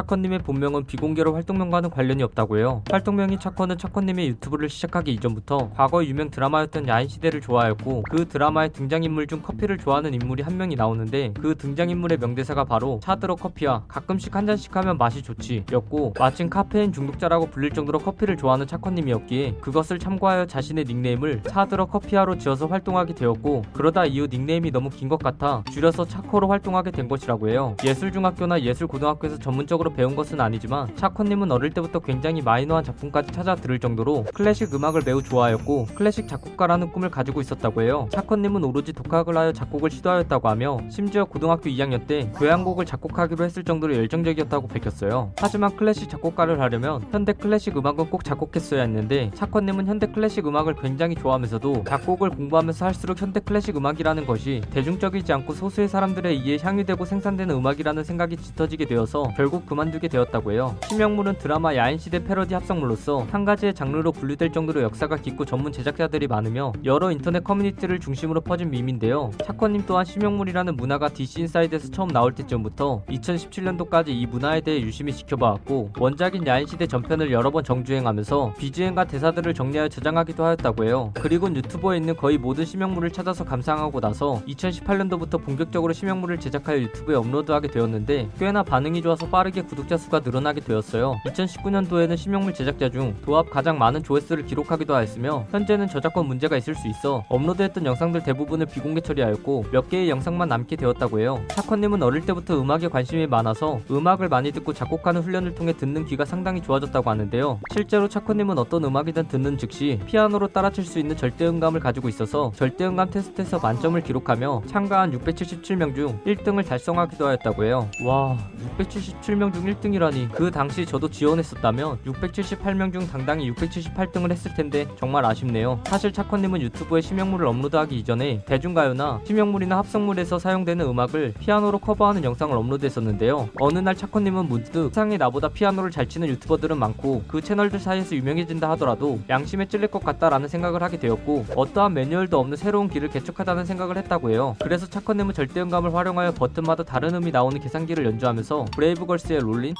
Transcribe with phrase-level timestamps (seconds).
[0.00, 2.82] 차커님의 본명은 비공개로 활동명과는 관련이 없다고 해요.
[2.90, 9.42] 활동명인 차커는 차커님의 유튜브를 시작하기 이전부터 과거 유명 드라마였던 야인시대를 좋아했고 그 드라마의 등장인물 중
[9.42, 14.74] 커피를 좋아하는 인물이 한 명이 나오는데 그 등장인물의 명대사가 바로 차들어 커피야 가끔씩 한 잔씩
[14.74, 20.84] 하면 맛이 좋지 였고 마침 카페인 중독자라고 불릴 정도로 커피를 좋아하는 차커님이었기에 그것을 참고하여 자신의
[20.86, 26.46] 닉네임을 차들어 커피야로 지어서 활동하게 되었고 그러다 이후 닉네임이 너무 긴 것 같아 줄여서 차커로
[26.46, 27.74] 활동하게 된 것이라고 해요.
[27.84, 34.24] 예술중학교나 예술고등학교에서 전문적으로 배운 것은 아니지만 차커님은 어릴 때부터 굉장히 마이너한 작품까지 찾아 들을 정도로
[34.34, 38.08] 클래식 음악을 매우 좋아하였고 클래식 작곡가라는 꿈을 가지고 있었다고 해요.
[38.10, 43.96] 차커님은 오로지 독학을 하여 작곡을 시도하였다고 하며 심지어 고등학교 2학년 때 교향곡을 작곡하기로 했을 정도로
[43.96, 45.32] 열정적이었다고 밝혔어요.
[45.38, 51.14] 하지만 클래식 작곡가를 하려면 현대 클래식 음악은 꼭 작곡했어야 했는데 차커님은 현대 클래식 음악을 굉장히
[51.14, 57.54] 좋아하면서도 작곡을 공부하면서 할수록 현대 클래식 음악이라는 것이 대중적이지 않고 소수의 사람들에 의해 향유되고 생산되는
[57.54, 60.76] 음악이라는 생각이 짙어지게 되어서 결국 그만두게 되었다고 해요.
[60.88, 66.72] 심영물은 드라마 야인시대 패러디 합성물로서 한 가지의 장르로 분류될 정도로 역사가 깊고 전문 제작자들이 많으며
[66.84, 69.30] 여러 인터넷 커뮤니티를 중심으로 퍼진 밈인데요.
[69.44, 75.92] 차커님 또한 심영물이라는 문화가 DC 인사이드에서 처음 나올 때쯤부터 2017년도까지 이 문화에 대해 유심히 지켜봐왔고
[76.00, 81.12] 원작인 야인시대 전편을 여러 번 정주행하면서 BGM과 대사들을 정리하여 저장하기도 하였다고 해요.
[81.14, 87.68] 그리고 유튜버에 있는 거의 모든 심영물을 찾아서 감상하고 나서 2018년도부터 본격적으로 심영물을 제작하여 유튜브에 업로드하게
[87.68, 91.16] 되었는데 꽤나 반응이 좋아서 빠르게 구독자 수가 늘어나게 되었어요.
[91.26, 96.88] 2019년도에는 심영물 제작자 중 도합 가장 많은 조회수를 기록하기도 하였으며 현재는 저작권 문제가 있을 수
[96.88, 101.42] 있어 업로드했던 영상들 대부분을 비공개 처리하였고 몇 개의 영상만 남게 되었다고 해요.
[101.48, 106.60] 차커님은 어릴 때부터 음악에 관심이 많아서 음악을 많이 듣고 작곡하는 훈련을 통해 듣는 귀가 상당히
[106.62, 107.60] 좋아졌다고 하는데요.
[107.72, 113.58] 실제로 차커님은 어떤 음악이든 듣는 즉시 피아노로 따라칠 수 있는 절대음감을 가지고 있어서 절대음감 테스트에서
[113.58, 117.88] 만점을 기록하며 참가한 677명 중 1등을 달성하기도 하였다고 해요.
[118.04, 118.36] 와,
[118.78, 120.30] 677명 중 1등이라니.
[120.32, 125.80] 그 당시 저도 지원했었다면 678명 중 당당히 678등을 했을 텐데 정말 아쉽네요.
[125.86, 133.48] 사실 차커님은 유튜브에 심형물을 업로드하기 이전에 대중가요나 심형물이나 합성물에서 사용되는 음악을 피아노로 커버하는 영상을 업로드했었는데요.
[133.58, 138.70] 어느 날 차커님은 문득 세상에 나보다 피아노를 잘 치는 유튜버들은 많고 그 채널들 사이에서 유명해진다
[138.70, 143.96] 하더라도 양심에 찔릴 것 같다라는 생각을 하게 되었고 어떠한 매뉴얼도 없는 새로운 길을 개척하다는 생각을
[143.96, 144.56] 했다고 해요.
[144.62, 149.74] 그래서 차커님은 절대음감을 활용하여 버튼마다 다른 음이 나오는 계산기를 연주하면서 브레이브걸스의 롤린?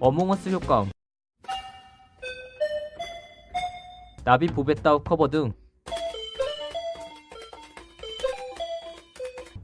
[0.00, 0.90] 어몽어스 효과음.
[4.24, 5.52] 나비 보베 따우 커버 등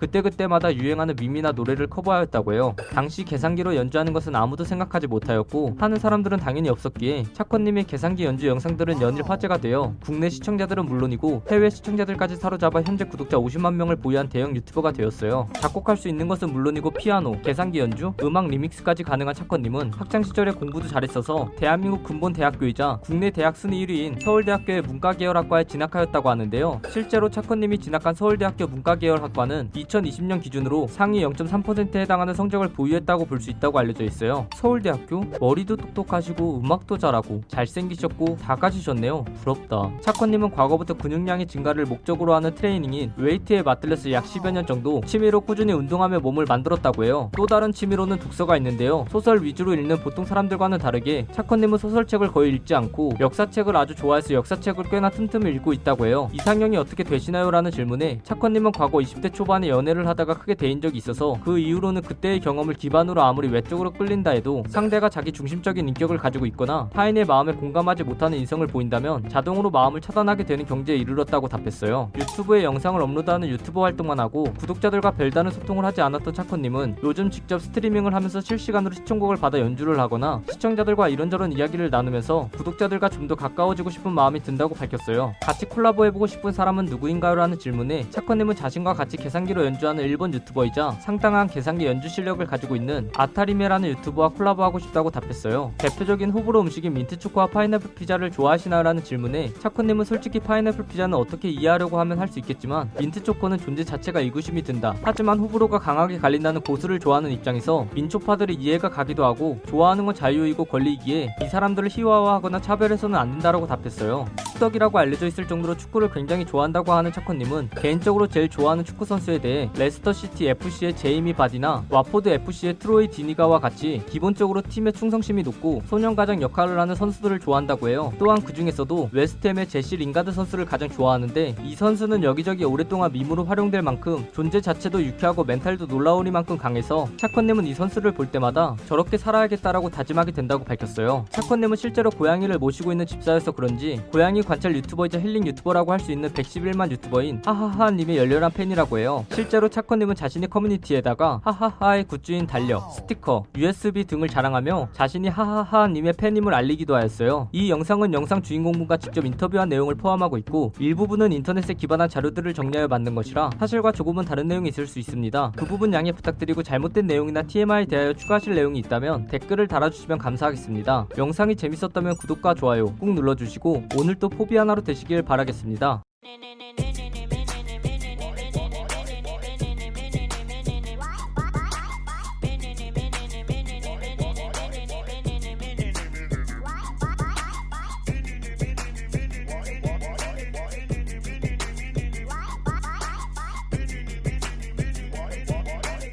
[0.05, 2.75] 그때그때마다 유행하는 밈이나 노래를 커버하였다고 해요.
[2.93, 9.01] 당시 계산기로 연주하는 것은 아무도 생각하지 못하였고 하는 사람들은 당연히 없었기에 차커님의 계산기 연주 영상들은
[9.01, 14.55] 연일 화제가 되어 국내 시청자들은 물론이고 해외 시청자들까지 사로잡아 현재 구독자 50만 명을 보유한 대형
[14.55, 15.49] 유튜버가 되었어요.
[15.55, 20.87] 작곡할 수 있는 것은 물론이고 피아노, 계산기 연주, 음악 리믹스까지 가능한 차커님은 학창 시절에 공부도
[20.89, 26.83] 잘했어서 대한민국 근본 대학교이자 국내 대학 순위 1위인 서울대학교의 문과계열학과에 진학하였다고 하는데요.
[26.91, 29.71] 실제로 차커님이 진학한 서울대학교 문과계열학과는
[30.01, 34.47] 2020년 기준으로 상위 0.3%에 해당하는 성적을 보유했다고 볼 수 있다고 알려져 있어요.
[34.55, 39.25] 서울대학교 머리도 똑똑하시고 음악도 잘하고 잘생기셨고 다 가지셨네요.
[39.43, 39.91] 부럽다.
[40.01, 45.73] 차커님은 과거부터 근육량의 증가를 목적으로 하는 트레이닝인 웨이트에 맛들려서 약 10여 년 정도 취미로 꾸준히
[45.75, 47.31] 운동하며 몸을 만들었다고 해요.
[47.37, 49.05] 또 다른 취미로는 독서가 있는데요.
[49.11, 54.85] 소설 위주로 읽는 보통 사람들과는 다르게 차커님은 소설책을 거의 읽지 않고 역사책을 아주 좋아해서 역사책을
[54.91, 56.31] 꽤나 틈틈이 읽고 있다고 해요.
[56.33, 57.51] 이상형이 어떻게 되시나요?
[57.51, 62.41] 라는 질문에 차커님은 과거 20대 초반에 연애를 하다가 크게 데인 적이 있어서 그 이후로는 그때의
[62.41, 68.05] 경험을 기반으로 아무리 외적으로 끌린다 해도 상대가 자기 중심적인 인격을 가지고 있거나 타인의 마음에 공감하지
[68.05, 72.11] 못하는 인성을 보인다면 자동으로 마음을 차단하게 되는 경지에 이르렀다고 답했어요.
[72.17, 78.15] 유튜브에 영상을 업로드하는 유튜버 활동만 하고 구독자들과 별다른 소통을 하지 않았던 차코님은 요즘 직접 스트리밍을
[78.15, 84.13] 하면서 실시간으로 시청곡을 받아 연주를 하거나 시청자들과 이런저런 이야기를 나누면서 구독자들과 좀 더 가까워지고 싶은
[84.13, 85.35] 마음이 든다고 밝혔어요.
[85.41, 87.35] 같이 콜라보해보고 싶은 사람은 누구인가요?
[87.37, 92.77] 라는 질문에 차코님은 자신과 같이 계산기로 연 주하는 일본 유튜버이자 상당한 계산기 연주 실력을 가지고
[92.77, 95.73] 있는 아타리메라는 유튜버와 콜라보하고 싶다고 답했어요.
[95.79, 102.19] 대표적인 호불호 음식인 민트초코와 파인애플 피자를 좋아하시나라는 질문에 차코님은 솔직히 파인애플 피자는 어떻게 이해하려고 하면
[102.19, 104.97] 할 수 있겠지만 민트초코는 존재 자체가 의구심이 든다.
[105.03, 111.37] 하지만 호불호가 강하게 갈린다는 고수를 좋아하는 입장에서 민초파들이 이해가 가기도 하고 좋아하는 건 자유이고 권리이기에
[111.43, 114.27] 이 사람들을 희화화하거나 차별해서는 안 된다라고 답했어요.
[114.55, 119.54] 축덕이라고 알려져 있을 정도로 축구를 굉장히 좋아한다고 하는 차커님은 개인적으로 제일 좋아하는 축구 선수에 대해
[119.77, 126.41] 레스터 시티 FC의 제이미 바디나 와포드 FC의 트로이 디니가와 같이 기본적으로 팀에 충성심이 높고 소년가장
[126.41, 128.13] 역할을 하는 선수들을 좋아한다고 해요.
[128.19, 133.83] 또한 그 중에서도 웨스트햄의 제시 링가드 선수를 가장 좋아하는데 이 선수는 여기저기 오랫동안 밈으로 활용될
[133.83, 140.33] 만큼 존재 자체도 유쾌하고 멘탈도 놀라우리만큼 강해서 차커님은 이 선수를 볼 때마다 저렇게 살아야겠다라고 다짐하게
[140.33, 141.25] 된다고 밝혔어요.
[141.31, 146.29] 차커님은 실제로 고양이를 모시고 있는 집사여서 그런지 고양이 관찰 유튜버이자 힐링 유튜버라고 할 수 있는
[146.29, 149.25] 111만 유튜버인 하하하님의 열렬한 팬이라고 해요.
[149.45, 156.97] 실제로 차커님은 자신의 커뮤니티에다가 하하하의 굿즈인 달력, 스티커, USB 등을 자랑하며 자신이 하하하님의 팬임을 알리기도
[156.97, 157.51] 하였어요.
[157.53, 163.15] 이 영상은 영상 주인공분과 직접 인터뷰한 내용을 포함하고 있고 일부분은 인터넷에 기반한 자료들을 정리하여 만든
[163.15, 165.53] 것이라 사실과 조금은 다른 내용이 있을 수 있습니다.
[165.57, 171.09] 그 부분 양해 부탁드리고 잘못된 내용이나 TMI에 대하여 추가하실 내용이 있다면 댓글을 달아주시면 감사하겠습니다.
[171.19, 176.03] 영상이 재밌었다면 구독과 좋아요 꾹 눌러주시고 오늘 또 포비 하나로 되시길 바라겠습니다.